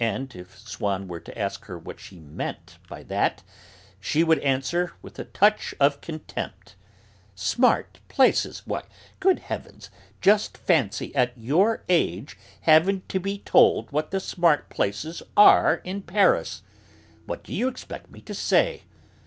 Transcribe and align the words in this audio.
And 0.00 0.36
if 0.36 0.58
Swann 0.58 1.08
were 1.08 1.20
to 1.20 1.38
ask 1.38 1.64
her 1.64 1.78
what 1.78 1.98
she 1.98 2.20
meant 2.20 2.76
by 2.90 3.02
that, 3.04 3.42
she 3.98 4.22
would 4.22 4.38
answer, 4.40 4.92
with 5.00 5.18
a 5.18 5.24
touch 5.24 5.74
of 5.80 6.02
contempt, 6.02 6.76
"Smart 7.34 7.98
places! 8.06 8.60
Why, 8.66 8.82
good 9.18 9.38
heavens, 9.38 9.88
just 10.20 10.58
fancy, 10.58 11.14
at 11.16 11.32
your 11.38 11.82
age, 11.88 12.36
having 12.68 13.00
to 13.08 13.18
be 13.18 13.38
told 13.38 13.90
what 13.90 14.10
the 14.10 14.20
smart 14.20 14.68
places 14.68 15.22
are 15.38 15.76
in 15.84 16.02
Paris! 16.02 16.60
What 17.24 17.42
do 17.42 17.54
you 17.54 17.66
expect 17.68 18.10
me 18.10 18.20
to 18.20 18.34
say? 18.34 18.82